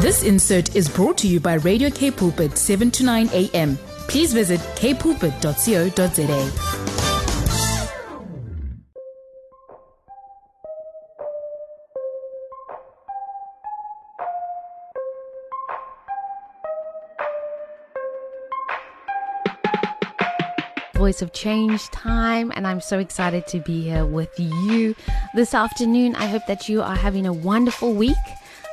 [0.00, 3.76] This insert is brought to you by Radio K Pulpit 7 to 9 a.m.
[4.06, 6.52] Please visit kpulpit.co.za.
[20.94, 24.94] Voice of Change time, and I'm so excited to be here with you
[25.34, 26.14] this afternoon.
[26.14, 28.14] I hope that you are having a wonderful week.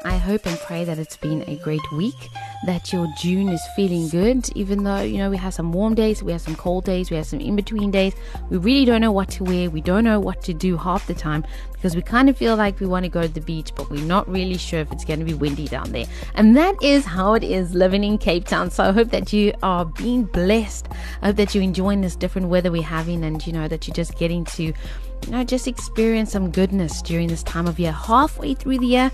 [0.05, 2.29] I hope and pray that it's been a great week
[2.67, 6.21] that your June is feeling good, even though, you know, we have some warm days,
[6.21, 8.13] we have some cold days, we have some in between days.
[8.49, 11.15] We really don't know what to wear, we don't know what to do half the
[11.15, 11.43] time
[11.73, 14.05] because we kind of feel like we want to go to the beach, but we're
[14.05, 16.05] not really sure if it's going to be windy down there.
[16.35, 18.69] And that is how it is living in Cape Town.
[18.69, 20.87] So I hope that you are being blessed.
[21.23, 23.95] I hope that you're enjoying this different weather we're having and, you know, that you're
[23.95, 24.73] just getting to, you
[25.29, 27.91] know, just experience some goodness during this time of year.
[27.91, 29.11] Halfway through the year,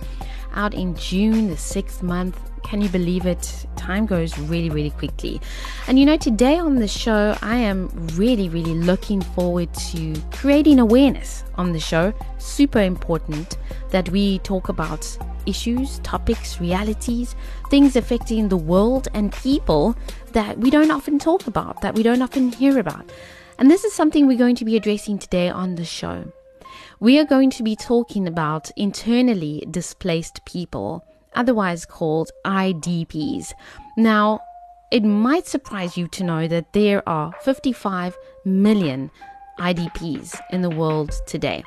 [0.54, 3.66] out in June, the sixth month, can you believe it?
[3.76, 5.42] Time goes really, really quickly.
[5.88, 10.80] And you know, today on the show, I am really, really looking forward to creating
[10.80, 12.14] awareness on the show.
[12.38, 13.58] Super important
[13.90, 17.36] that we talk about issues, topics, realities,
[17.70, 19.96] things affecting the world and people
[20.34, 23.12] that we don't often talk about, that we don't often hear about.
[23.58, 26.32] And this is something we're going to be addressing today on the show.
[27.02, 33.54] We are going to be talking about internally displaced people otherwise called IDPs.
[33.98, 34.42] Now,
[34.92, 39.10] it might surprise you to know that there are 55 million
[39.58, 41.64] IDPs in the world today.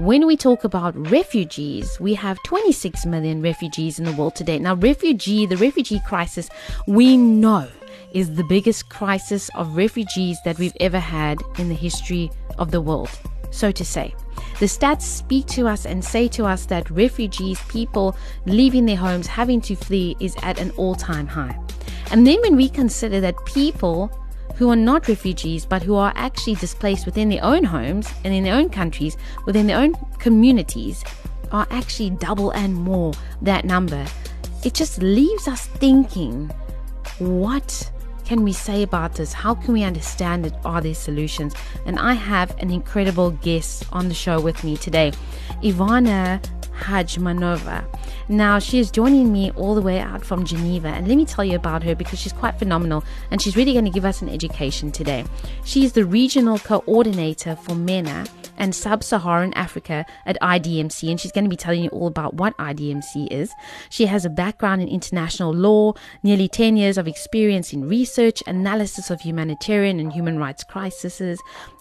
[0.00, 4.58] When we talk about refugees, we have 26 million refugees in the world today.
[4.58, 6.48] Now, refugee, the refugee crisis,
[6.88, 7.68] we know
[8.12, 12.80] is the biggest crisis of refugees that we've ever had in the history of the
[12.80, 13.10] world,
[13.52, 14.12] so to say.
[14.60, 18.16] The stats speak to us and say to us that refugees, people
[18.46, 21.58] leaving their homes, having to flee, is at an all time high.
[22.10, 24.16] And then when we consider that people
[24.56, 28.44] who are not refugees but who are actually displaced within their own homes and in
[28.44, 31.04] their own countries, within their own communities,
[31.50, 33.12] are actually double and more
[33.42, 34.04] that number,
[34.64, 36.50] it just leaves us thinking
[37.18, 37.90] what
[38.24, 39.32] can we say about this?
[39.32, 40.54] How can we understand it?
[40.64, 41.54] Are there solutions?
[41.86, 45.12] And I have an incredible guest on the show with me today,
[45.62, 46.42] Ivana
[46.78, 47.84] Hajmanova.
[48.28, 51.44] Now, she is joining me all the way out from Geneva, and let me tell
[51.44, 54.28] you about her because she's quite phenomenal and she's really going to give us an
[54.28, 55.24] education today.
[55.64, 61.32] She is the regional coordinator for MENA and Sub Saharan Africa at IDMC, and she's
[61.32, 63.52] going to be telling you all about what IDMC is.
[63.90, 69.10] She has a background in international law, nearly 10 years of experience in research, analysis
[69.10, 71.40] of humanitarian and human rights crises.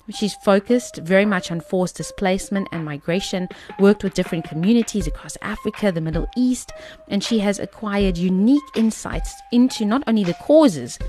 [0.09, 3.47] She's focused very much on forced displacement and migration,
[3.79, 6.73] worked with different communities across Africa, the Middle East,
[7.07, 10.99] and she has acquired unique insights into not only the causes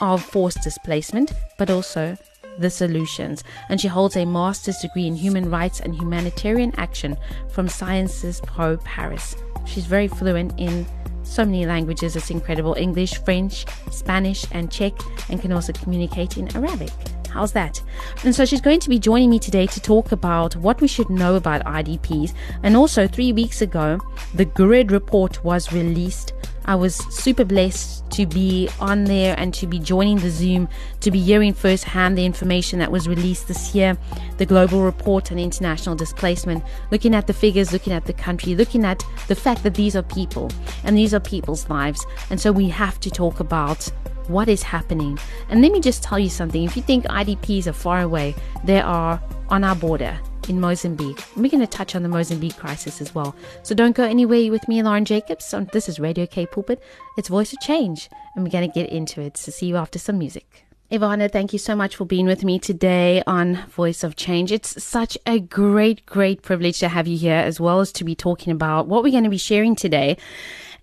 [0.00, 2.16] of forced displacement, but also
[2.58, 7.16] the solutions, and she holds a master's degree in human rights and humanitarian action
[7.48, 9.36] from Sciences Po Paris.
[9.66, 10.86] She's very fluent in
[11.22, 14.92] so many languages, it's incredible English, French, Spanish, and Czech,
[15.28, 16.92] and can also communicate in Arabic.
[17.36, 17.82] How's that?
[18.24, 21.10] And so she's going to be joining me today to talk about what we should
[21.10, 22.32] know about IDPs.
[22.62, 24.00] And also, three weeks ago,
[24.32, 26.32] the GRID report was released
[26.68, 30.68] I was super blessed to be on there and to be joining the Zoom,
[31.00, 33.96] to be hearing firsthand the information that was released this year,
[34.38, 38.84] the global report on international displacement, looking at the figures, looking at the country, looking
[38.84, 40.50] at the fact that these are people
[40.82, 42.04] and these are people's lives.
[42.30, 43.88] And so we have to talk about
[44.28, 45.18] what is happening.
[45.48, 48.80] And let me just tell you something if you think IDPs are far away, they
[48.80, 51.24] are on our border in Mozambique.
[51.36, 53.34] we're going to touch on the Mozambique crisis as well.
[53.62, 55.54] So don't go anywhere with me, Lauren Jacobs.
[55.72, 56.82] This is Radio K Pulpit.
[57.16, 59.36] It's Voice of Change, and we're going to get into it.
[59.36, 60.66] So see you after some music.
[60.90, 64.52] Ivana, thank you so much for being with me today on Voice of Change.
[64.52, 68.14] It's such a great, great privilege to have you here, as well as to be
[68.14, 70.16] talking about what we're going to be sharing today.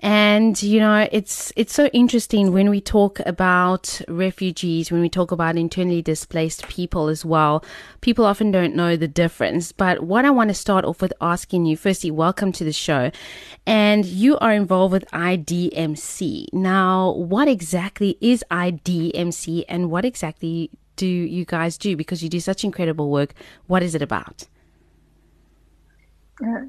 [0.03, 5.31] And, you know, it's, it's so interesting when we talk about refugees, when we talk
[5.31, 7.63] about internally displaced people as well.
[8.01, 9.71] People often don't know the difference.
[9.71, 13.11] But what I want to start off with asking you, firstly, welcome to the show.
[13.65, 16.47] And you are involved with IDMC.
[16.51, 21.95] Now, what exactly is IDMC and what exactly do you guys do?
[21.95, 23.33] Because you do such incredible work.
[23.67, 24.47] What is it about?
[26.45, 26.65] Uh,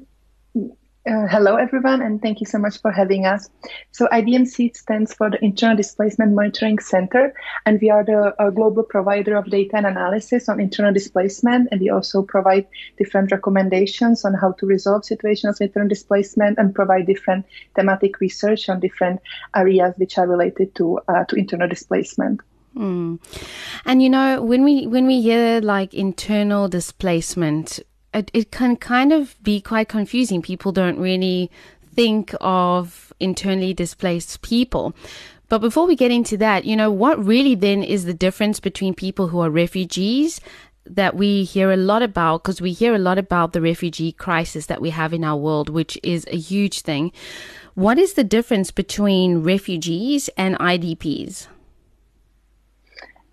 [1.07, 3.47] Uh, hello, everyone, and thank you so much for having us.
[3.91, 7.31] So, IDMC stands for the Internal Displacement Monitoring Center,
[7.67, 11.69] and we are the global provider of data and analysis on internal displacement.
[11.71, 12.65] And we also provide
[12.97, 18.67] different recommendations on how to resolve situations with internal displacement and provide different thematic research
[18.67, 19.21] on different
[19.55, 22.41] areas which are related to uh, to internal displacement.
[22.75, 23.19] Mm.
[23.85, 27.81] And you know, when we when we hear like internal displacement,
[28.15, 30.41] it, it can kind of be quite confusing.
[30.41, 31.51] People don't really
[31.93, 34.93] think of internally displaced people.
[35.47, 38.95] But before we get into that, you know, what really then is the difference between
[38.95, 40.41] people who are refugees
[40.87, 44.67] that we hear a lot about because we hear a lot about the refugee crisis
[44.67, 47.11] that we have in our world, which is a huge thing.
[47.73, 51.47] What is the difference between refugees and IDPs?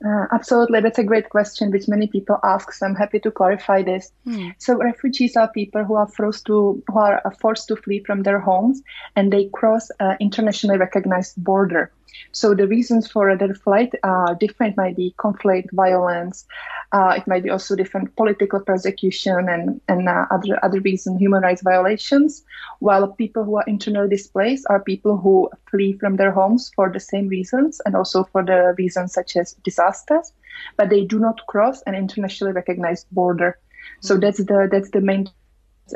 [0.05, 2.73] Uh, absolutely, that's a great question, which many people ask.
[2.73, 4.11] So I'm happy to clarify this.
[4.27, 4.55] Mm.
[4.59, 8.41] So refugees are people who are forced to who are forced to flee from their
[8.41, 8.83] homes,
[9.15, 11.93] and they cross an internationally recognized border.
[12.33, 14.77] So the reasons for their flight are different.
[14.77, 16.45] Might be conflict, violence.
[16.93, 21.43] Uh, it might be also different political persecution and and uh, other other reasons, human
[21.43, 22.45] rights violations.
[22.81, 27.01] While people who are internally displaced are people who flee from their homes for the
[27.01, 30.33] same reasons and also for the reasons such as disasters,
[30.77, 33.59] but they do not cross an internationally recognized border.
[34.01, 35.29] So that's the that's the main.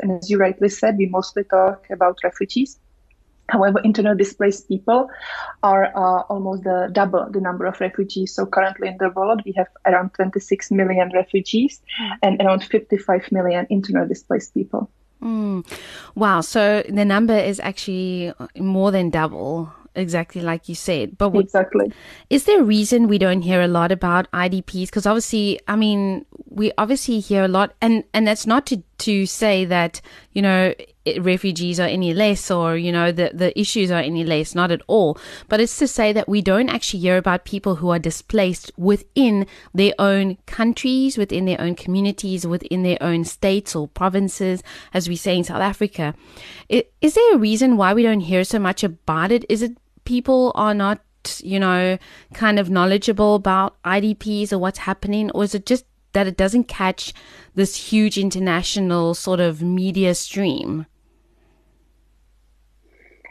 [0.01, 2.86] And as you rightly said, we mostly talk about refugees
[3.49, 5.09] However, internally displaced people
[5.63, 8.33] are uh, almost the double the number of refugees.
[8.33, 12.11] So currently in the world, we have around 26 million refugees mm.
[12.23, 14.89] and around 55 million internally displaced people.
[15.21, 15.65] Mm.
[16.15, 16.41] Wow.
[16.41, 21.17] So the number is actually more than double exactly like you said.
[21.17, 21.91] But what, exactly,
[22.29, 24.85] is there a reason we don't hear a lot about IDPs?
[24.85, 29.25] Because obviously, I mean, we obviously hear a lot, and and that's not to to
[29.25, 30.01] say that
[30.33, 30.73] you know
[31.19, 34.81] refugees are any less or you know the the issues are any less not at
[34.87, 35.17] all.
[35.47, 39.45] But it's to say that we don't actually hear about people who are displaced within
[39.73, 44.63] their own countries within their own communities within their own states or provinces
[44.93, 46.13] as we say in South Africa.
[46.69, 49.45] Is there a reason why we don't hear so much about it?
[49.49, 51.01] Is it people are not
[51.43, 51.97] you know
[52.33, 55.31] kind of knowledgeable about IDPs or what's happening?
[55.31, 57.13] Or is it just that it doesn't catch
[57.55, 60.85] this huge international sort of media stream?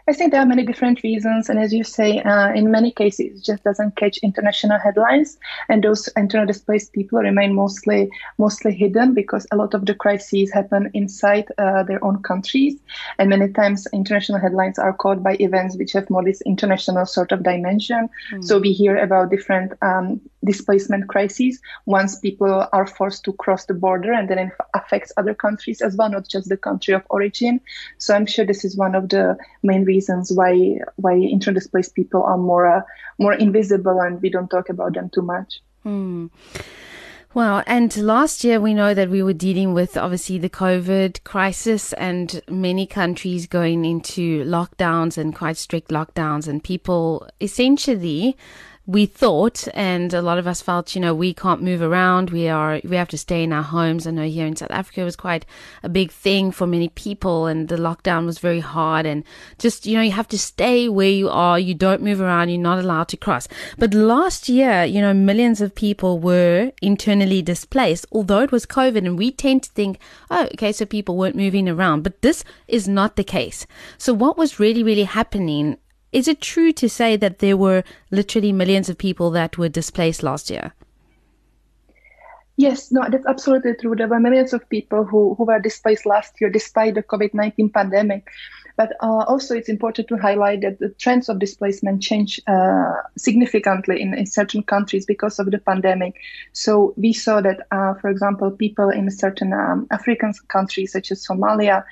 [0.09, 3.39] I think there are many different reasons, and as you say, uh, in many cases,
[3.39, 5.37] it just doesn't catch international headlines,
[5.69, 8.09] and those internal displaced people remain mostly
[8.39, 12.77] mostly hidden because a lot of the crises happen inside uh, their own countries,
[13.19, 17.33] and many times international headlines are caught by events which have more this international sort
[17.33, 18.09] of dimension.
[18.33, 18.45] Mm.
[18.45, 23.75] So we hear about different um, displacement crises once people are forced to cross the
[23.75, 27.61] border, and then it affects other countries as well, not just the country of origin.
[27.99, 32.23] So I'm sure this is one of the main reasons why why why interdisplaced people
[32.23, 32.83] are more uh,
[33.19, 35.61] more invisible and we don't talk about them too much.
[35.85, 36.31] Mm.
[37.35, 41.93] Well, and last year we know that we were dealing with obviously the COVID crisis
[41.93, 48.37] and many countries going into lockdowns and quite strict lockdowns, and people essentially
[48.87, 52.31] we thought, and a lot of us felt, you know, we can't move around.
[52.31, 54.07] We are, we have to stay in our homes.
[54.07, 55.45] I know here in South Africa was quite
[55.83, 59.05] a big thing for many people, and the lockdown was very hard.
[59.05, 59.25] And
[59.59, 61.59] just, you know, you have to stay where you are.
[61.59, 62.51] You don't move around.
[62.51, 63.49] You're not allowed to cross.
[63.77, 68.99] But last year, you know, millions of people were internally displaced, although it was COVID,
[68.99, 69.99] and we tend to think,
[70.31, 72.03] oh, okay, so people weren't moving around.
[72.03, 73.67] But this is not the case.
[73.99, 75.79] So what was really, really happening
[76.17, 80.23] is it true to say that there were literally millions of people that were displaced
[80.23, 80.73] last year?
[82.57, 83.95] Yes, no, that's absolutely true.
[83.95, 87.69] There were millions of people who, who were displaced last year despite the COVID 19
[87.69, 88.31] pandemic.
[88.79, 94.01] But uh, also, it's important to highlight that the trends of displacement change uh, significantly
[94.01, 96.15] in, in, certain countries because of the pandemic.
[96.53, 101.27] So we saw that, uh, for example, people in certain um, African countries such as
[101.27, 101.85] Somalia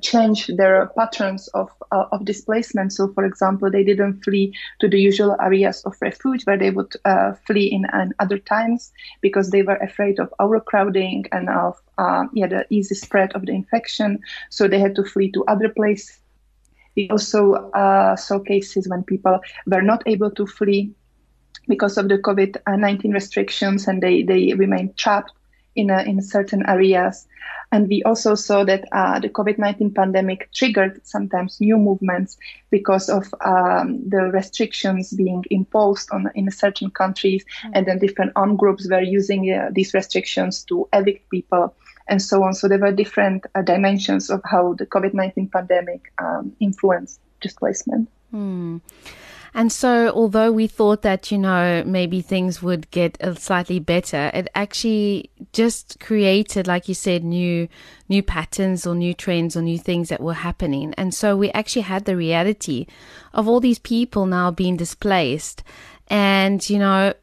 [0.00, 2.92] change their patterns of, uh, of displacement.
[2.92, 6.94] So, for example, they didn't flee to the usual areas of refuge where they would
[7.04, 12.24] uh, flee in, in, other times because they were afraid of overcrowding and of uh,
[12.32, 14.18] yeah, the easy spread of the infection.
[14.50, 16.18] So they had to flee to other places.
[16.96, 20.94] We also uh, saw cases when people were not able to flee
[21.66, 25.32] because of the COVID 19 restrictions and they, they remained trapped
[25.76, 27.26] in, a, in certain areas.
[27.72, 32.36] And we also saw that uh, the COVID-19 pandemic triggered sometimes new movements
[32.70, 37.72] because of um, the restrictions being imposed on in certain countries, mm-hmm.
[37.74, 41.74] and then different armed groups were using uh, these restrictions to evict people
[42.06, 42.54] and so on.
[42.54, 48.08] So there were different uh, dimensions of how the COVID 19 pandemic um, influenced displacement.
[48.30, 48.78] Hmm.
[49.56, 54.48] And so, although we thought that, you know, maybe things would get slightly better, it
[54.56, 57.68] actually just created, like you said, new,
[58.08, 60.92] new patterns or new trends or new things that were happening.
[60.98, 62.86] And so we actually had the reality
[63.32, 65.62] of all these people now being displaced.
[66.08, 67.14] And, you know,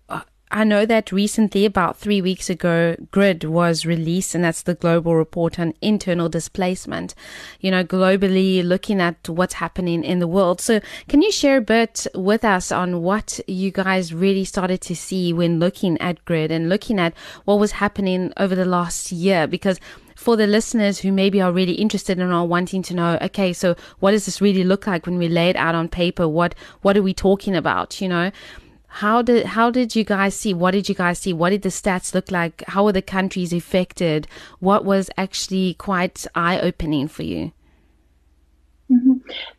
[0.53, 5.15] I know that recently, about three weeks ago, GRID was released, and that's the global
[5.15, 7.15] report on internal displacement,
[7.61, 10.59] you know, globally looking at what's happening in the world.
[10.59, 14.95] So, can you share a bit with us on what you guys really started to
[14.95, 17.13] see when looking at GRID and looking at
[17.45, 19.47] what was happening over the last year?
[19.47, 19.79] Because
[20.17, 23.75] for the listeners who maybe are really interested and are wanting to know, okay, so
[23.99, 26.27] what does this really look like when we lay it out on paper?
[26.27, 28.01] What, what are we talking about?
[28.01, 28.31] You know,
[28.95, 30.53] how did how did you guys see?
[30.53, 31.31] What did you guys see?
[31.31, 32.61] What did the stats look like?
[32.67, 34.27] How were the countries affected?
[34.59, 37.53] What was actually quite eye opening for you?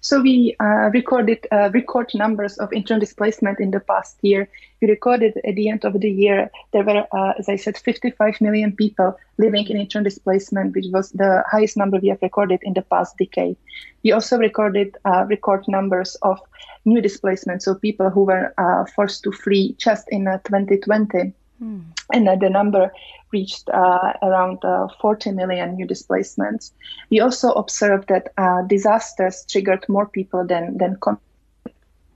[0.01, 4.49] So we uh, recorded uh, record numbers of internal displacement in the past year.
[4.81, 8.41] We recorded at the end of the year there were, uh, as I said, 55
[8.41, 12.75] million people living in internal displacement, which was the highest number we have recorded in
[12.75, 13.57] the past decade.
[14.05, 16.41] We also recorded uh, record numbers of
[16.85, 21.33] new displacement, so people who were uh, forced to flee just in 2020.
[21.63, 21.85] Mm.
[22.13, 22.93] And the number
[23.33, 26.73] reached uh, around uh, 40 million new displacements.
[27.11, 30.99] We also observed that uh, disasters triggered more people than than.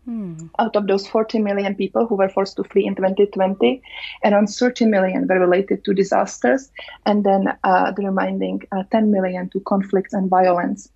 [0.05, 0.47] Hmm.
[0.61, 3.83] Out of those 40 million people who were forced to flee in 2020,
[4.25, 6.71] around 30 million were related to disasters,
[7.07, 10.89] and then uh, the remaining uh, 10 million to conflicts and violence.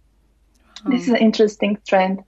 [0.87, 2.25] This is an interesting trend.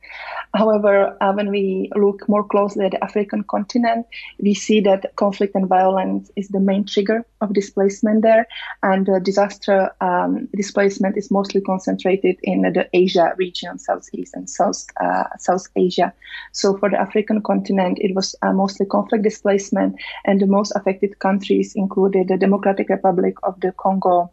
[0.55, 4.07] However, uh, when we look more closely at the African continent,
[4.39, 8.47] we see that conflict and violence is the main trigger of displacement there,
[8.83, 14.85] and uh, disaster um, displacement is mostly concentrated in the Asia region, Southeast and South
[15.01, 16.13] uh, South Asia.
[16.53, 21.19] So for the African continent, it was uh, mostly conflict displacement, and the most affected
[21.19, 24.31] countries included the Democratic Republic of the Congo,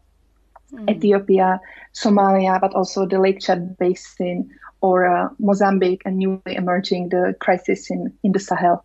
[0.73, 0.89] mm.
[0.89, 1.59] Ethiopia,
[1.93, 4.49] Somalia, but also the Lake Chad Basin
[4.81, 8.83] or uh, Mozambique and newly emerging the crisis in, in the Sahel.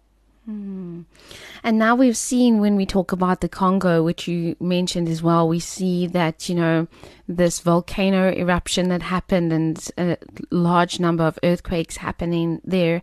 [0.48, 1.04] Mm.
[1.62, 5.48] And now we've seen when we talk about the Congo, which you mentioned as well,
[5.48, 6.86] we see that, you know,
[7.26, 10.18] this volcano eruption that happened and a
[10.50, 13.00] large number of earthquakes happening there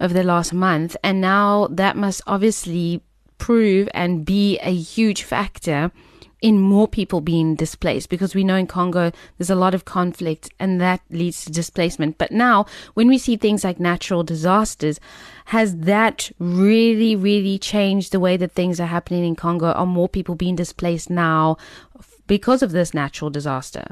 [0.00, 0.96] over the last month.
[1.02, 3.02] And now that must obviously
[3.38, 5.90] prove and be a huge factor
[6.44, 10.50] in more people being displaced because we know in Congo there's a lot of conflict
[10.60, 12.18] and that leads to displacement.
[12.18, 15.00] But now when we see things like natural disasters,
[15.46, 19.72] has that really, really changed the way that things are happening in Congo?
[19.72, 21.56] Are more people being displaced now
[22.26, 23.86] because of this natural disaster?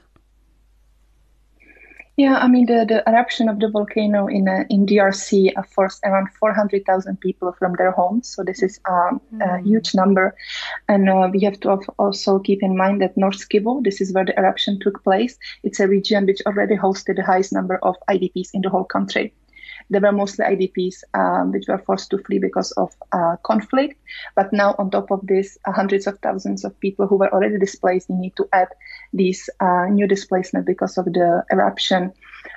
[2.19, 6.05] Yeah, I mean the, the eruption of the volcano in uh, in DRC uh, forced
[6.05, 8.29] around 400,000 people from their homes.
[8.29, 9.41] So this is um, mm.
[9.41, 9.67] a hmm.
[9.67, 10.37] huge number,
[10.89, 14.27] and uh, we have to also keep in mind that North Kivu, this is where
[14.27, 15.39] the eruption took place.
[15.63, 19.33] It's a region which already hosted the highest number of IDPs in the whole country.
[19.91, 23.99] They were mostly IDPs um, which were forced to flee because of uh, conflict.
[24.35, 27.59] But now, on top of this, uh, hundreds of thousands of people who were already
[27.59, 28.69] displaced, we need to add
[29.13, 32.13] this uh, new displacement because of the eruption.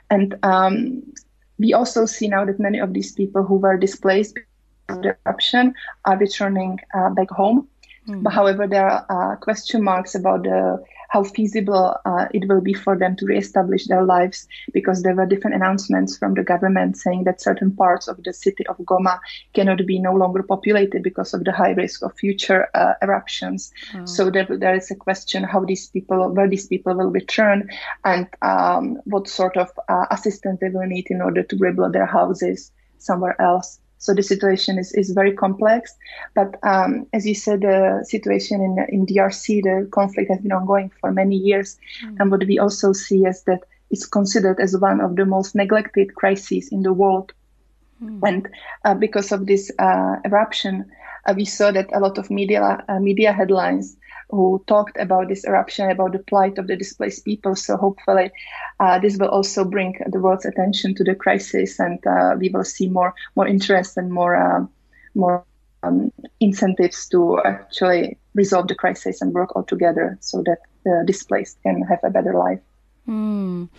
[0.09, 1.03] And um,
[1.57, 5.17] we also see now that many of these people who were displaced because of the
[5.25, 5.73] eruption
[6.05, 7.67] are returning uh, back home.
[8.07, 8.23] Mm.
[8.23, 12.73] But however, there are uh, question marks about the how feasible uh, it will be
[12.73, 17.23] for them to reestablish their lives because there were different announcements from the government saying
[17.23, 19.19] that certain parts of the city of Goma
[19.53, 23.71] cannot be no longer populated because of the high risk of future uh, eruptions.
[23.93, 24.05] Oh.
[24.05, 27.69] So there, there is a question how these people, where these people will return
[28.03, 32.05] and um, what sort of uh, assistance they will need in order to rebuild their
[32.05, 33.79] houses somewhere else.
[34.05, 35.95] So the situation is, is very complex.
[36.35, 40.91] But um, as you said, the situation in, in DRC, the conflict has been ongoing
[41.01, 41.75] for many years.
[42.05, 42.17] Mm.
[42.19, 46.13] And what we also see is that it's considered as one of the most neglected
[46.13, 47.33] crises in the world.
[48.03, 48.19] Mm.
[48.27, 48.49] And
[48.83, 50.85] uh, because of this uh, eruption,
[51.25, 53.97] uh, we saw that a lot of media uh, media headlines
[54.35, 57.55] who talked about this eruption, about the plight of the displaced people.
[57.55, 58.31] So hopefully,
[58.79, 62.63] uh, this will also bring the world's attention to the crisis, and uh, we will
[62.63, 64.65] see more more interest and more uh,
[65.15, 65.45] more
[65.83, 71.61] um, incentives to actually resolve the crisis and work all together so that the displaced
[71.63, 72.59] can have a better life.
[73.07, 73.69] Mm.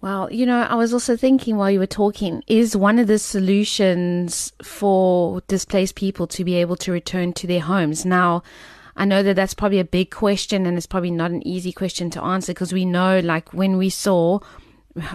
[0.00, 3.18] Well, you know, I was also thinking while you were talking, is one of the
[3.18, 8.04] solutions for displaced people to be able to return to their homes?
[8.04, 8.42] Now,
[8.96, 12.10] I know that that's probably a big question and it's probably not an easy question
[12.10, 14.40] to answer because we know, like, when we saw,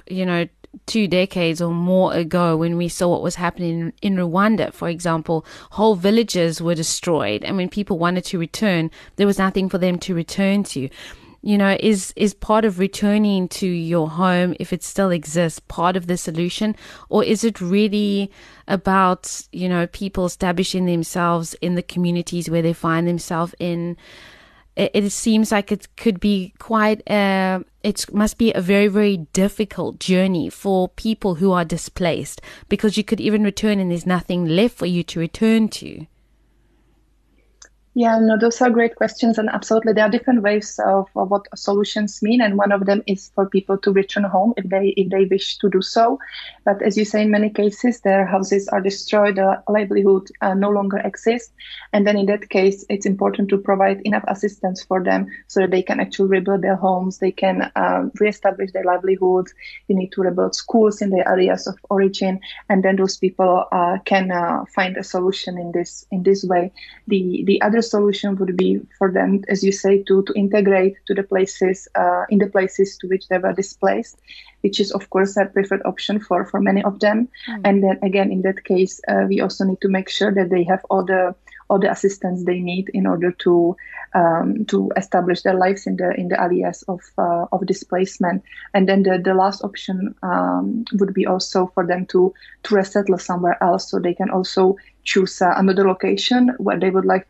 [0.07, 0.47] you know,
[0.85, 5.45] two decades or more ago when we saw what was happening in Rwanda, for example,
[5.71, 7.43] whole villages were destroyed.
[7.43, 10.89] And when people wanted to return, there was nothing for them to return to.
[11.43, 15.97] You know, is, is part of returning to your home, if it still exists, part
[15.97, 16.75] of the solution?
[17.09, 18.29] Or is it really
[18.67, 23.97] about, you know, people establishing themselves in the communities where they find themselves in?
[24.75, 29.17] it, it seems like it could be quite a, it must be a very, very
[29.33, 34.45] difficult journey for people who are displaced because you could even return and there's nothing
[34.45, 36.05] left for you to return to.
[37.93, 41.45] Yeah, no, those are great questions, and absolutely, there are different ways of, of, what
[41.57, 45.09] solutions mean, and one of them is for people to return home if they if
[45.09, 46.17] they wish to do so.
[46.63, 50.69] But as you say, in many cases, their houses are destroyed, their livelihood uh, no
[50.69, 51.51] longer exists,
[51.91, 55.71] and then in that case, it's important to provide enough assistance for them so that
[55.71, 59.53] they can actually rebuild their homes, they can um, reestablish their livelihoods.
[59.89, 63.97] You need to rebuild schools in their areas of origin, and then those people uh,
[64.05, 66.71] can uh, find a solution in this in this way.
[67.07, 71.13] The the other solution would be for them, as you say, to, to integrate to
[71.13, 74.19] the places uh, in the places to which they were displaced,
[74.61, 77.27] which is of course a preferred option for for many of them.
[77.49, 77.61] Mm.
[77.65, 80.63] And then again, in that case, uh, we also need to make sure that they
[80.63, 81.35] have all the
[81.71, 83.77] all the assistance they need in order to
[84.13, 88.43] um, to establish their lives in the in the areas of uh, of displacement.
[88.73, 92.33] And then the, the last option um, would be also for them to
[92.63, 97.05] to resettle somewhere else, so they can also choose uh, another location where they would
[97.05, 97.25] like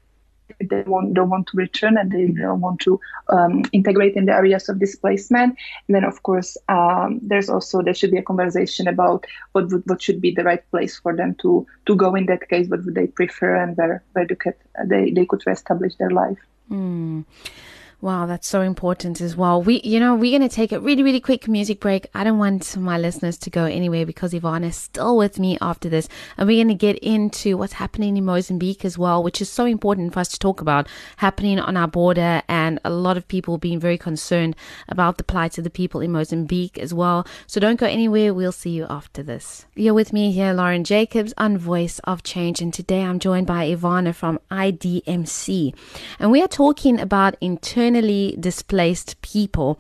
[0.60, 4.70] they don't want to return and they don't want to um, integrate in the areas
[4.70, 5.58] of displacement.
[5.88, 9.84] And then, of course, um, there's also there should be a conversation about what would,
[9.86, 12.68] what should be the right place for them to to go in that case.
[12.70, 14.56] What would they prefer and where where they could
[14.86, 16.40] they, they could reestablish their life.
[16.70, 17.26] Mm.
[18.02, 19.62] Wow, that's so important as well.
[19.62, 22.08] We, you know, we're going to take a really, really quick music break.
[22.16, 25.88] I don't want my listeners to go anywhere because Yvonne is still with me after
[25.88, 26.10] this.
[26.36, 29.66] And we're going to get into what's happening in Mozambique as well, which is so
[29.66, 32.42] important for us to talk about happening on our border.
[32.48, 34.56] And a lot of people being very concerned
[34.90, 37.28] about the plight of the people in Mozambique as well.
[37.46, 38.34] So don't go anywhere.
[38.34, 39.68] We'll see you after this.
[39.76, 42.62] You're with me here, Lauren Jacobs on Voice of Change.
[42.62, 45.76] And today I'm joined by Ivana from IDMC.
[46.18, 49.80] And we are talking about internal internally displaced people.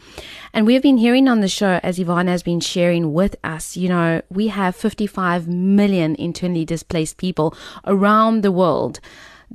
[0.54, 3.78] And we have been hearing on the show, as Yvonne has been sharing with us,
[3.78, 9.00] you know, we have 55 million internally displaced people around the world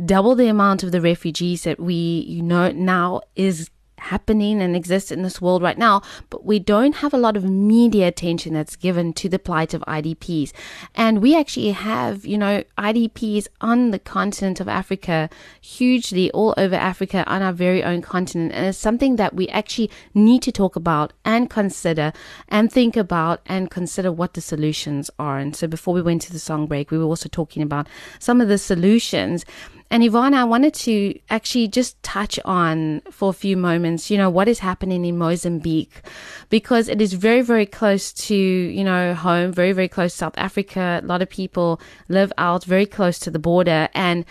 [0.04, 1.94] double the amount of the refugees that we
[2.28, 6.96] you know now is happening and exists in this world right now, but we don't
[6.96, 10.52] have a lot of media attention that's given to the plight of IDPs.
[10.94, 15.28] And we actually have, you know, IDPs on the continent of Africa,
[15.60, 18.52] hugely all over Africa on our very own continent.
[18.52, 22.12] And it's something that we actually need to talk about and consider
[22.48, 25.38] and think about and consider what the solutions are.
[25.38, 28.40] And so before we went to the song break, we were also talking about some
[28.40, 29.44] of the solutions.
[29.90, 34.28] And Yvonne, I wanted to actually just touch on for a few moments, you know,
[34.28, 36.02] what is happening in Mozambique,
[36.48, 40.34] because it is very, very close to, you know, home, very, very close to South
[40.36, 41.00] Africa.
[41.02, 44.24] A lot of people live out very close to the border and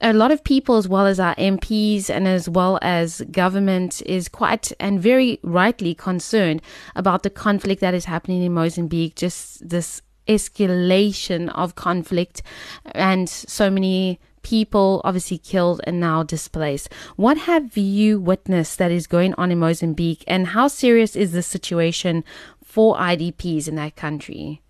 [0.00, 4.28] a lot of people, as well as our MPs and as well as government, is
[4.28, 6.62] quite and very rightly concerned
[6.94, 9.16] about the conflict that is happening in Mozambique.
[9.16, 12.42] Just this escalation of conflict
[12.92, 16.92] and so many people obviously killed and now displaced.
[17.16, 21.42] What have you witnessed that is going on in Mozambique and how serious is the
[21.42, 22.24] situation
[22.64, 24.62] for IDPs in that country?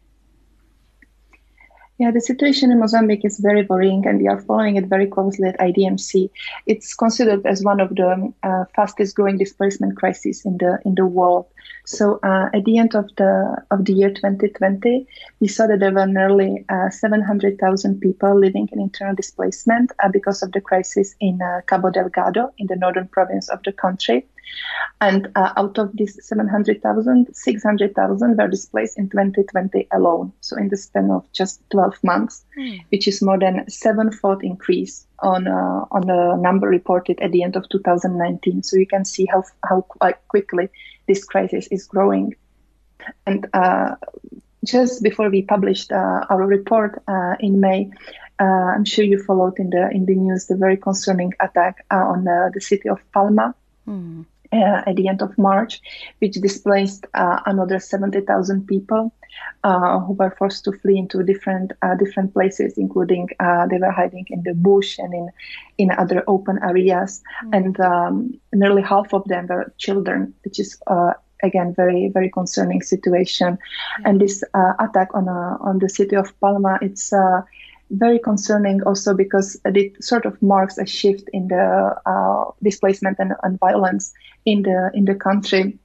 [1.99, 5.49] Yeah, the situation in Mozambique is very worrying, and we are following it very closely
[5.49, 6.31] at IDMC.
[6.65, 11.07] It's considered as one of the uh, fastest growing displacement crises in the in the
[11.07, 11.47] world.
[11.87, 15.09] So uh, at the end of the of the year 2020,
[15.41, 20.41] we saw that there were nearly uh, 700,000 people living in internal displacement uh, because
[20.45, 24.25] of the crisis in uh, Cabo Delgado in the northern province of the country.
[25.01, 30.33] And uh, out of these 700,000, 600,000 were displaced in 2020 alone.
[30.41, 32.85] So in the span of just 12 months, mm.
[32.89, 37.55] which is more than sevenfold increase on uh, on the number reported at the end
[37.55, 38.65] of 2019.
[38.65, 39.87] So you can see how how
[40.29, 40.69] quickly
[41.07, 42.35] this crisis is growing.
[43.25, 43.95] And uh,
[44.65, 47.89] just before we published uh, our report uh, in May,
[48.41, 52.25] uh, I'm sure you followed in the in the news the very concerning attack on
[52.25, 53.55] the city of Palma.
[53.87, 55.81] Mm uh, at the end of March,
[56.21, 59.13] which displaced uh, another 70,000 people
[59.65, 63.91] uh, who were forced to flee into different uh, different places, including uh, they were
[63.91, 65.29] hiding in the bush and in
[65.77, 67.57] in other open areas, mm.
[67.57, 72.83] and um, nearly half of them were children, which is uh, again very very concerning
[72.83, 73.59] situation.
[74.05, 74.43] And this
[74.81, 77.13] attack on on the city of Palma, it's
[77.91, 83.33] very concerning also because it sort of marks a shift in the uh, displacement and,
[83.43, 84.13] and, violence
[84.45, 85.79] in the in the country.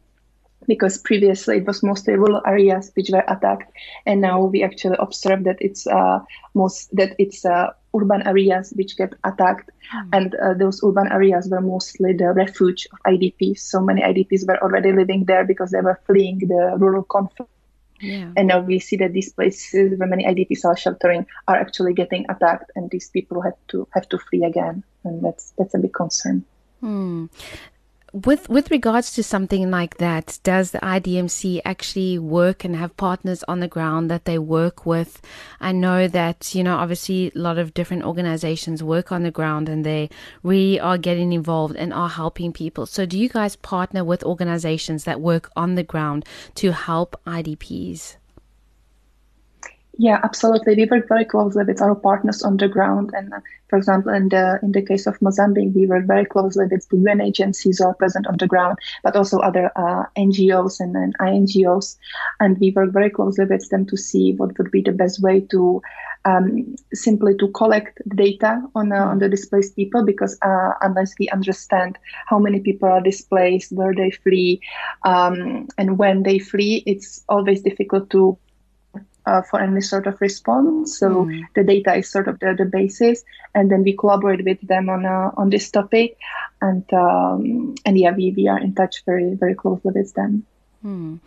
[0.65, 3.69] Because previously it was mostly rural areas which were attacked
[4.05, 6.19] and now we actually observe that it's uh,
[6.53, 9.69] most that it's uh, urban areas which get attacked.
[9.93, 10.09] Mm.
[10.13, 14.57] and uh, those urban areas were mostly the refuge of idps so many idps were
[14.63, 17.52] already living there because they were fleeing the rural conflict
[18.03, 18.31] yeah.
[18.35, 22.25] And now we see that these places where many IDPs are sheltering are actually getting
[22.29, 25.93] attacked, and these people have to have to flee again, and that's that's a big
[25.93, 26.45] concern.
[26.81, 27.27] Hmm
[28.13, 33.43] with with regards to something like that, does the IDMC actually work and have partners
[33.47, 35.19] on the ground that they work with?
[35.59, 39.67] I know that you know obviously a lot of different organizations work on the ground
[39.67, 40.11] and they
[40.43, 42.85] really are getting involved and are helping people.
[42.85, 46.23] So, do you guys partner with organizations that work on the ground
[46.55, 48.17] to help IDPs?
[49.99, 50.75] Yeah, absolutely.
[50.75, 54.29] We work very closely with our partners on the ground, and uh, for example, in
[54.29, 57.85] the in the case of Mozambique, we work very closely with the UN agencies who
[57.85, 61.97] are present on the ground, but also other uh, NGOs and, and INGOs,
[62.39, 65.41] and we work very closely with them to see what would be the best way
[65.51, 65.79] to
[66.25, 71.29] um, simply to collect data on uh, on the displaced people, because uh, unless we
[71.29, 74.59] understand how many people are displaced, where they flee,
[75.03, 78.39] um, and when they flee, it's always difficult to
[79.25, 80.97] uh, for any sort of response.
[80.97, 81.41] So mm.
[81.55, 83.23] the data is sort of the, the basis,
[83.55, 86.17] and then we collaborate with them on uh, on this topic,
[86.61, 90.45] and um, and yeah, we, we are in touch very very closely with them.
[90.83, 91.19] Mm.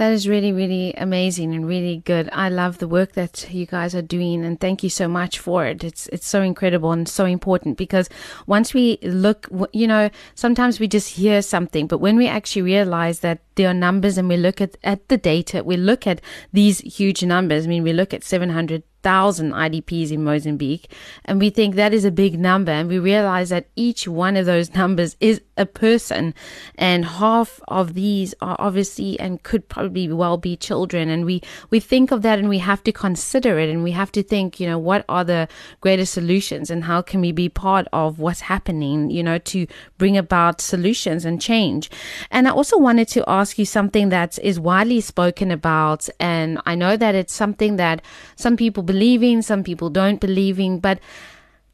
[0.00, 2.30] That is really, really amazing and really good.
[2.32, 5.66] I love the work that you guys are doing and thank you so much for
[5.66, 5.84] it.
[5.84, 8.08] It's, it's so incredible and so important because
[8.46, 13.20] once we look, you know, sometimes we just hear something, but when we actually realize
[13.20, 16.78] that there are numbers and we look at, at the data, we look at these
[16.78, 17.66] huge numbers.
[17.66, 20.90] I mean, we look at 700 thousand IDPs in Mozambique,
[21.24, 24.46] and we think that is a big number, and we realize that each one of
[24.46, 26.34] those numbers is a person,
[26.76, 31.80] and half of these are obviously and could probably well be children, and we we
[31.80, 34.66] think of that, and we have to consider it, and we have to think, you
[34.66, 35.48] know, what are the
[35.80, 39.66] greater solutions, and how can we be part of what's happening, you know, to
[39.98, 41.90] bring about solutions and change.
[42.30, 46.74] And I also wanted to ask you something that is widely spoken about, and I
[46.74, 48.02] know that it's something that
[48.36, 50.98] some people believing, some people don't believing, but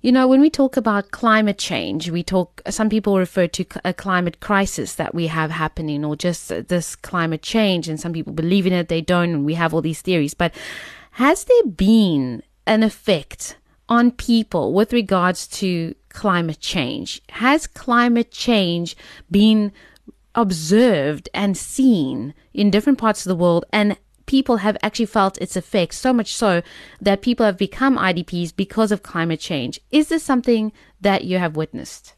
[0.02, 3.92] you know, when we talk about climate change, we talk, some people refer to a
[3.92, 8.32] climate crisis that we have happening or just uh, this climate change, and some people
[8.32, 10.34] believe in it, they don't, and we have all these theories.
[10.34, 10.54] But
[11.12, 13.56] has there been an effect
[13.88, 17.22] on people with regards to climate change?
[17.30, 18.96] Has climate change
[19.30, 19.72] been
[20.34, 23.64] observed and seen in different parts of the world?
[23.72, 26.62] And people have actually felt its effects, so much so
[27.00, 29.80] that people have become IDPs because of climate change.
[29.90, 32.14] Is this something that you have witnessed?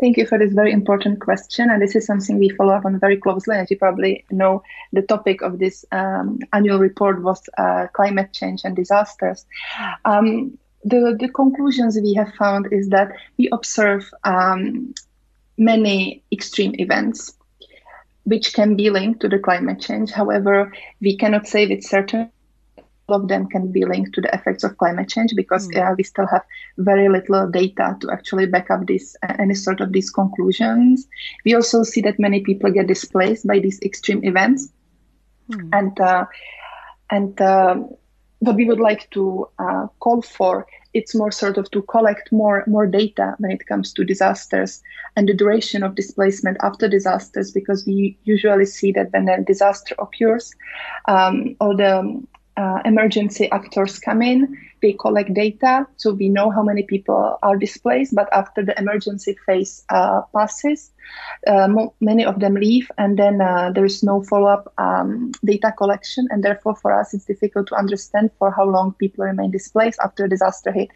[0.00, 1.70] Thank you for this very important question.
[1.70, 3.56] And this is something we follow up on very closely.
[3.56, 8.62] As you probably know, the topic of this um, annual report was uh, climate change
[8.64, 9.46] and disasters.
[10.04, 14.94] Um, the, the conclusions we have found is that we observe um,
[15.56, 17.34] many extreme events
[18.24, 20.10] which can be linked to the climate change.
[20.10, 22.30] However, we cannot say with certainty
[23.08, 25.78] all of them can be linked to the effects of climate change because mm.
[25.78, 26.42] uh, we still have
[26.78, 31.06] very little data to actually back up this uh, any sort of these conclusions.
[31.44, 34.72] We also see that many people get displaced by these extreme events,
[35.50, 35.68] mm.
[35.72, 36.26] and uh,
[37.10, 37.90] and um,
[38.38, 42.64] what we would like to uh, call for it's more sort of to collect more
[42.66, 44.82] more data when it comes to disasters
[45.16, 49.94] and the duration of displacement after disasters because we usually see that when a disaster
[49.98, 50.54] occurs
[51.06, 52.22] um, all the
[52.56, 57.56] uh, emergency actors come in, they collect data, so we know how many people are
[57.56, 58.14] displaced.
[58.14, 60.92] But after the emergency phase uh, passes,
[61.46, 65.72] uh, mo- many of them leave, and then uh, there is no follow-up um, data
[65.76, 69.98] collection, and therefore for us it's difficult to understand for how long people remain displaced
[70.04, 70.90] after a disaster hit,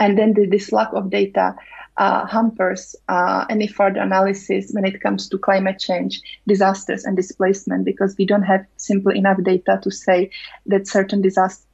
[0.00, 1.54] and then the, this lack of data
[1.98, 7.84] uh, hampers uh, any further analysis when it comes to climate change, disasters, and displacement
[7.84, 10.30] because we don't have simply enough data to say
[10.66, 11.66] that certain disasters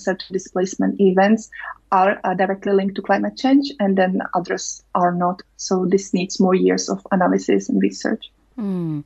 [0.00, 1.50] certain displacement events
[1.92, 5.42] are uh, directly linked to climate change and then others are not.
[5.56, 8.30] So this needs more years of analysis and research.
[8.58, 9.04] Mm.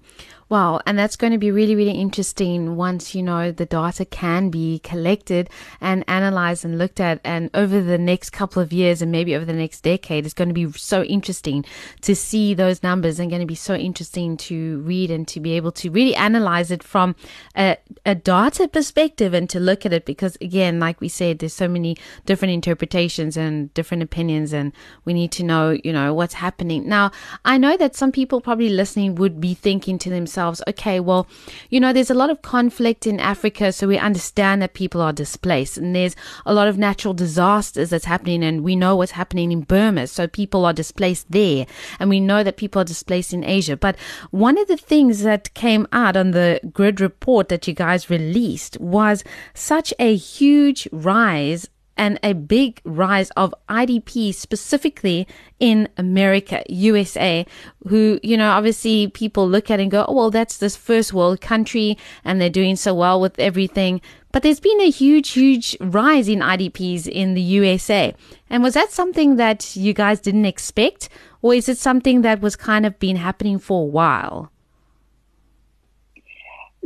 [0.50, 4.50] Wow, and that's going to be really, really interesting once you know the data can
[4.50, 5.48] be collected
[5.80, 7.20] and analyzed and looked at.
[7.24, 10.48] And over the next couple of years, and maybe over the next decade, it's going
[10.48, 11.64] to be so interesting
[12.02, 15.52] to see those numbers and going to be so interesting to read and to be
[15.52, 17.16] able to really analyze it from
[17.56, 20.04] a, a data perspective and to look at it.
[20.04, 24.72] Because again, like we said, there's so many different interpretations and different opinions, and
[25.06, 26.86] we need to know, you know, what's happening.
[26.86, 27.12] Now,
[27.46, 31.26] I know that some people probably listening would be thinking to themselves, themselves, okay, well,
[31.70, 35.12] you know, there's a lot of conflict in Africa, so we understand that people are
[35.12, 39.52] displaced, and there's a lot of natural disasters that's happening, and we know what's happening
[39.52, 41.66] in Burma, so people are displaced there,
[42.00, 43.76] and we know that people are displaced in Asia.
[43.76, 43.96] But
[44.30, 48.80] one of the things that came out on the grid report that you guys released
[48.80, 49.22] was
[49.54, 55.26] such a huge rise and a big rise of IDPs specifically
[55.60, 57.46] in America, USA,
[57.88, 61.40] who, you know, obviously people look at and go, oh, well, that's this first world
[61.40, 64.00] country and they're doing so well with everything.
[64.32, 68.14] But there's been a huge, huge rise in IDPs in the USA.
[68.50, 71.08] And was that something that you guys didn't expect?
[71.40, 74.50] Or is it something that was kind of been happening for a while?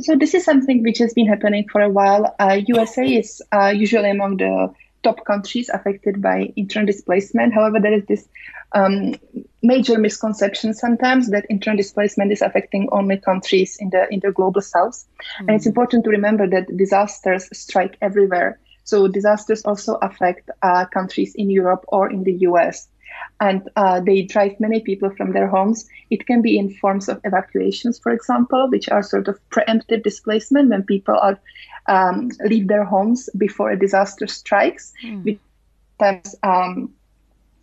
[0.01, 2.35] So this is something which has been happening for a while.
[2.39, 7.55] Uh, USA is uh, usually among the top countries affected by internal displacement.
[7.55, 8.29] However, there is this
[8.73, 9.15] um,
[9.63, 14.61] major misconception sometimes that internal displacement is affecting only countries in the in the global
[14.61, 15.49] south, mm-hmm.
[15.49, 15.71] and it's hmm.
[15.71, 18.59] important to remember that disasters strike everywhere.
[18.85, 22.89] So disasters also affect uh, countries in Europe or in the US
[23.41, 25.89] and uh, they drive many people from their homes.
[26.11, 30.71] It can be in forms of evacuations, for example, which are sort of preemptive displacement
[30.71, 31.39] when people are
[31.87, 34.93] um, leave their homes before a disaster strikes.
[35.03, 35.39] Mm.
[35.99, 36.93] Times, um,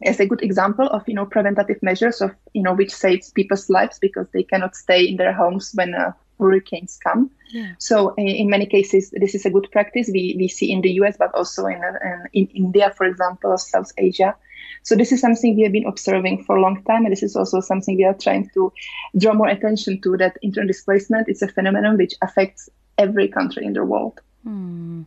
[0.04, 3.70] as a good example of you know preventative measures of you know which saves people's
[3.70, 7.32] lives because they cannot stay in their homes when uh, hurricanes come.
[7.52, 7.74] Yeah.
[7.80, 10.92] So in, in, many cases, this is a good practice we, we see in the
[11.02, 14.36] US, but also in, uh, in India, for example, South Asia.
[14.84, 17.36] So this is something we have been observing for a long time, and this is
[17.36, 18.72] also something we are trying to
[19.18, 20.18] draw more attention to.
[20.18, 24.22] That internal displacement is a phenomenon which affects every country in the world.
[24.44, 25.04] Hmm.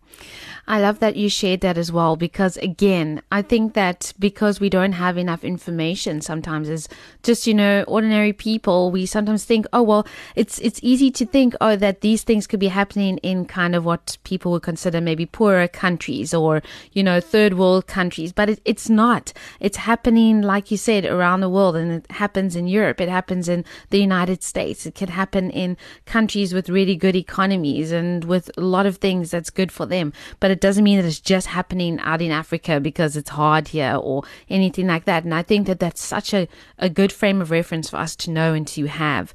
[0.67, 4.69] I love that you shared that as well because again, I think that because we
[4.69, 6.89] don't have enough information sometimes as
[7.23, 11.55] just, you know, ordinary people, we sometimes think, oh well, it's it's easy to think,
[11.61, 15.27] oh, that these things could be happening in kind of what people would consider maybe
[15.27, 18.33] poorer countries or, you know, third world countries.
[18.33, 19.33] But it, it's not.
[19.61, 23.01] It's happening, like you said, around the world and it happens in Europe.
[23.01, 24.87] It happens in the United States.
[24.87, 29.31] It can happen in countries with really good economies and with a lot of things
[29.31, 30.13] that's good for them.
[30.41, 33.99] But it doesn't mean that it's just happening out in Africa because it's hard here
[34.01, 35.25] or anything like that.
[35.25, 38.31] And I think that that's such a, a good frame of reference for us to
[38.31, 39.33] know and to have.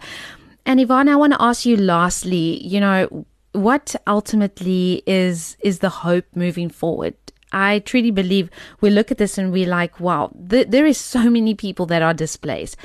[0.66, 5.90] And Yvonne, I want to ask you lastly, you know, what ultimately is is the
[5.90, 7.16] hope moving forward?
[7.52, 8.50] I truly believe
[8.82, 12.02] we look at this and we're like, wow, th- there is so many people that
[12.02, 12.78] are displaced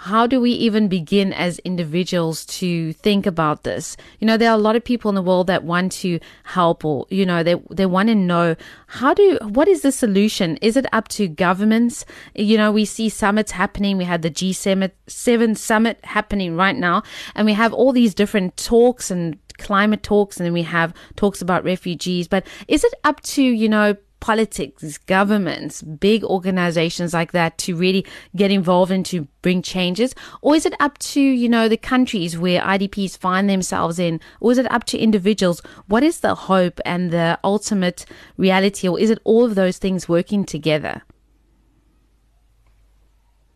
[0.00, 3.96] how do we even begin as individuals to think about this?
[4.20, 6.84] You know, there are a lot of people in the world that want to help
[6.84, 8.54] or, you know, they, they want to know
[8.86, 10.56] how do, what is the solution?
[10.58, 12.04] Is it up to governments?
[12.36, 13.98] You know, we see summits happening.
[13.98, 17.02] We had the G7 summit happening right now,
[17.34, 21.42] and we have all these different talks and climate talks, and then we have talks
[21.42, 22.28] about refugees.
[22.28, 28.04] But is it up to, you know, politics, governments, big organizations like that to really
[28.36, 30.14] get involved and to bring changes?
[30.42, 34.20] Or is it up to, you know, the countries where IDPs find themselves in?
[34.40, 35.62] Or is it up to individuals?
[35.86, 38.04] What is the hope and the ultimate
[38.36, 38.88] reality?
[38.88, 41.02] Or is it all of those things working together?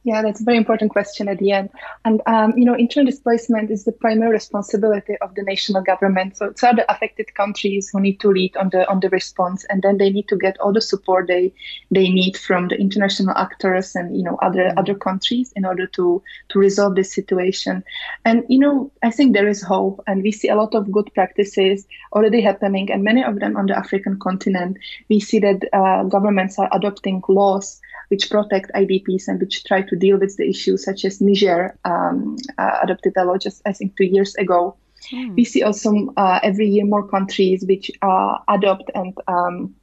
[0.04, 1.70] Yeah, that's a very important question at the end.
[2.04, 6.36] And, um, you know, internal displacement is the primary responsibility of the national government.
[6.36, 9.80] So it's the affected countries who need to lead on the on the response, and
[9.80, 11.52] then they need to get all the support they
[11.92, 14.78] they need from the international actors and you know other mm-hmm.
[14.78, 17.84] other countries in order to to resolve this situation.
[18.24, 21.14] And you know, I think there is hope, and we see a lot of good
[21.14, 24.78] practices already happening, and many of them on the African continent.
[25.08, 27.80] We see that uh, governments are adopting laws
[28.12, 32.36] which protect IDPs and which try to deal with the issues, such as Niger um,
[32.58, 34.76] uh, adopted a law just, I think, two years ago.
[35.10, 35.34] Mm.
[35.34, 39.74] We see also uh, every year more countries which uh, adopt and um,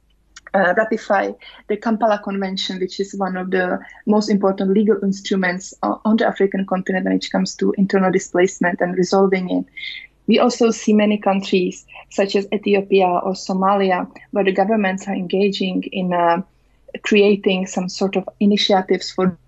[0.54, 1.32] uh, ratify
[1.66, 6.26] the Kampala Convention, which is one of the most important legal instruments uh, on the
[6.28, 9.66] African continent when it comes to internal displacement and resolving it
[10.30, 15.82] We also see many countries, such as Ethiopia or Somalia, where the governments are engaging
[15.90, 16.42] in uh,
[17.02, 19.38] creating some sort of initiatives for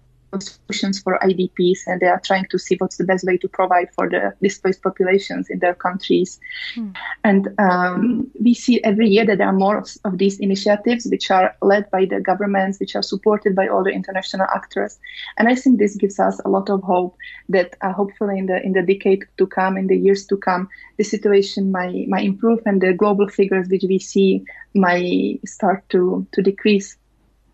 [0.41, 3.89] solutions for IDPs, and they are trying to see what's the best way to provide
[3.95, 6.41] for the displaced populations in their countries.
[6.75, 6.97] Mm.
[7.25, 11.31] And um, we see every year that there are more of, of, these initiatives, which
[11.31, 14.99] are led by the governments, which are supported by all the international actors.
[15.37, 17.17] And I think this gives us a lot of hope
[17.49, 20.69] that uh, hopefully in the in the decade to come, in the years to come,
[20.97, 26.27] the situation might might improve, and the global figures which we see might start to
[26.33, 26.97] to decrease.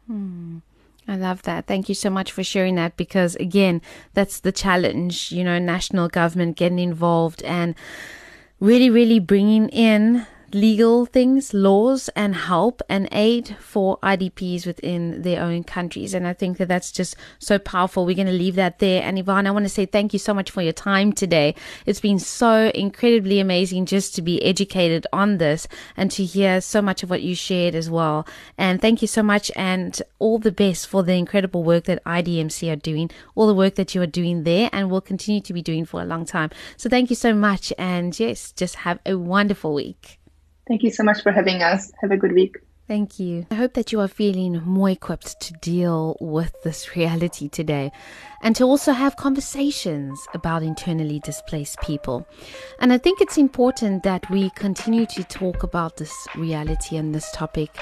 [0.09, 0.59] Hmm.
[1.07, 1.67] I love that.
[1.67, 3.81] Thank you so much for sharing that because, again,
[4.13, 7.75] that's the challenge, you know, national government getting involved and
[8.61, 15.43] really, really bringing in legal things, laws, and help and aid for IDPs within their
[15.43, 16.15] own countries.
[16.15, 18.07] And I think that that's just so powerful.
[18.07, 19.03] We're going to leave that there.
[19.03, 21.55] And Yvonne, I want to say thank you so much for your time today.
[21.87, 26.81] It's been so incredibly amazing just to be educated on this and to hear so
[26.81, 28.27] much of what you shared as well.
[28.57, 32.73] And thank you so much and all the best for the incredible work that IDMC
[32.73, 35.63] are doing, all the work that you are doing there and will continue to be
[35.63, 36.51] doing for a long time.
[36.77, 37.73] So thank you so much.
[37.79, 40.18] And yes, just have a wonderful week.
[40.69, 41.91] Thank you so much for having us.
[42.03, 42.59] Have a good week.
[42.87, 43.47] Thank you.
[43.51, 47.93] I hope that you are feeling more equipped to deal with this reality today
[48.43, 52.27] and to also have conversations about internally displaced people.
[52.81, 57.31] And I think it's important that we continue to talk about this reality and this
[57.33, 57.77] topic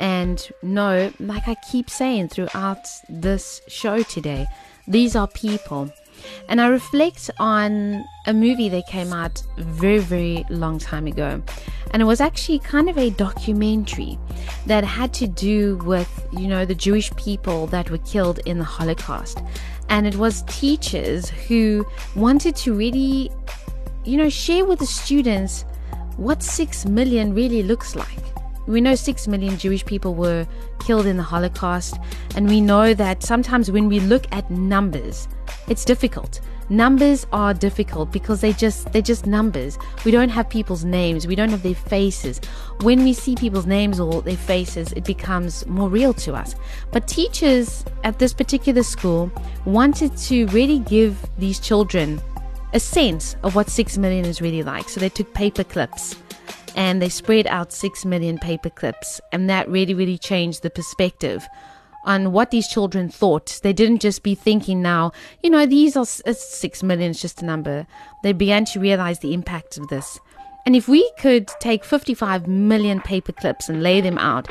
[0.00, 4.46] and know, like I keep saying throughout this show today,
[4.88, 5.92] these are people
[6.48, 11.42] and I reflect on a movie that came out very, very long time ago.
[11.92, 14.18] And it was actually kind of a documentary
[14.66, 18.64] that had to do with, you know, the Jewish people that were killed in the
[18.64, 19.42] Holocaust.
[19.88, 23.30] And it was teachers who wanted to really,
[24.04, 25.64] you know, share with the students
[26.16, 28.18] what six million really looks like.
[28.68, 30.46] We know six million Jewish people were
[30.78, 31.98] killed in the Holocaust,
[32.36, 35.26] and we know that sometimes when we look at numbers,
[35.68, 36.40] it's difficult.
[36.68, 39.78] Numbers are difficult because they just they're just numbers.
[40.04, 42.42] We don't have people's names, we don't have their faces.
[42.82, 46.54] When we see people's names or their faces, it becomes more real to us.
[46.92, 49.32] But teachers at this particular school
[49.64, 52.20] wanted to really give these children
[52.74, 54.90] a sense of what 6 million is really like.
[54.90, 56.16] So they took paper clips
[56.78, 61.46] and they spread out 6 million paper clips and that really really changed the perspective
[62.04, 63.60] on what these children thought.
[63.62, 65.12] They didn't just be thinking now,
[65.42, 67.86] you know, these are six million it's just a number.
[68.22, 70.18] They began to realize the impact of this.
[70.64, 74.48] And if we could take 55 million paper clips and lay them out,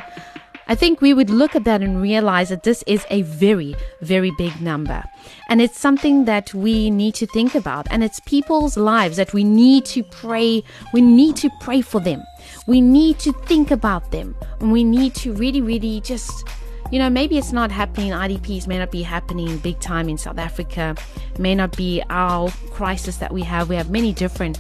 [0.70, 4.32] I think we would look at that and realize that this is a very, very
[4.38, 5.02] big number.
[5.50, 7.88] And it's something that we need to think about.
[7.90, 10.64] And it's people's lives that we need to pray.
[10.94, 12.22] We need to pray for them.
[12.68, 14.36] We need to think about them.
[14.60, 16.46] And we need to really, really just
[16.90, 18.12] you know, maybe it's not happening.
[18.12, 20.96] IDPs may not be happening big time in South Africa.
[21.38, 23.68] May not be our crisis that we have.
[23.68, 24.60] We have many different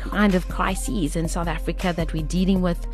[0.00, 2.86] kind of crises in South Africa that we're dealing with.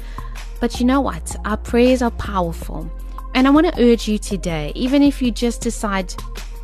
[0.61, 1.37] But you know what?
[1.45, 2.91] Our prayers are powerful.
[3.35, 6.15] And I want to urge you today, even if you just decide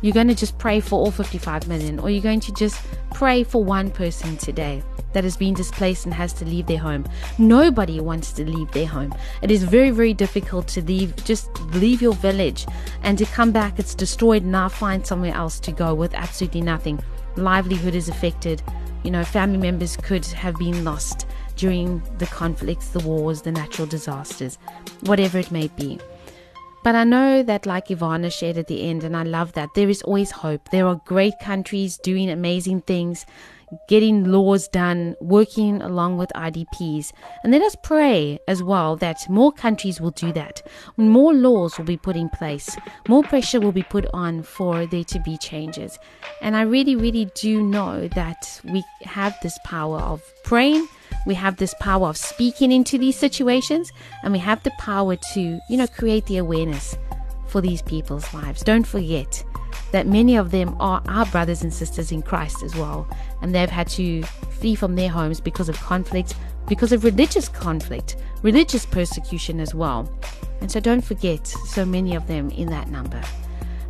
[0.01, 3.43] you're going to just pray for all 55 million, or you're going to just pray
[3.43, 7.05] for one person today that has been displaced and has to leave their home.
[7.37, 9.15] Nobody wants to leave their home.
[9.41, 12.65] It is very, very difficult to leave, just leave your village
[13.03, 17.01] and to come back, it's destroyed, now find somewhere else to go with absolutely nothing.
[17.37, 18.61] Livelihood is affected.
[19.03, 23.85] You know, family members could have been lost during the conflicts, the wars, the natural
[23.85, 24.57] disasters,
[25.01, 25.99] whatever it may be.
[26.83, 29.89] But I know that, like Ivana shared at the end, and I love that, there
[29.89, 30.69] is always hope.
[30.69, 33.25] There are great countries doing amazing things
[33.87, 37.11] getting laws done, working along with IDPs.
[37.43, 40.61] And let us pray as well that more countries will do that.
[40.97, 42.75] More laws will be put in place,
[43.07, 45.97] more pressure will be put on for there to be changes.
[46.41, 50.87] And I really, really do know that we have this power of praying.
[51.25, 53.91] We have this power of speaking into these situations,
[54.23, 56.97] and we have the power to, you know, create the awareness
[57.47, 58.63] for these people's lives.
[58.63, 59.43] Don't forget
[59.93, 63.07] that many of them are our brothers and sisters in Christ as well,
[63.41, 66.35] and they've had to flee from their homes because of conflict,
[66.67, 70.11] because of religious conflict, religious persecution as well.
[70.61, 73.21] And so don't forget so many of them in that number.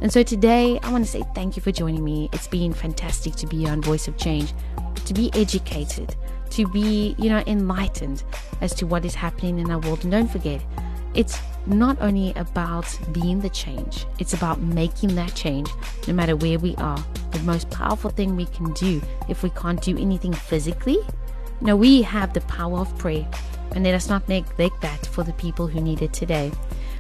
[0.02, 2.30] And so today, I want to say thank you for joining me.
[2.34, 4.54] It's been fantastic to be on Voice of Change,
[5.06, 6.18] to be educated,
[6.50, 8.24] to be, you know, enlightened
[8.60, 10.04] as to what is happening in our world.
[10.04, 10.60] And don't forget,
[11.16, 15.70] it's not only about being the change, it's about making that change
[16.08, 17.04] no matter where we are.
[17.32, 21.00] The most powerful thing we can do if we can't do anything physically,
[21.64, 23.26] You know, we have the power of prayer,
[23.74, 26.52] and let us not neglect that for the people who need it today.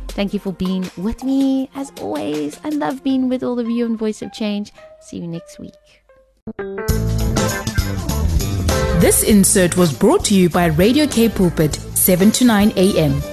[0.09, 1.70] Thank you for being with me.
[1.76, 4.72] As always, I love being with all of you on Voice of Change.
[5.01, 5.74] See you next week.
[9.01, 13.32] This insert was brought to you by Radio K Pulpit, 7 to 9 a.m.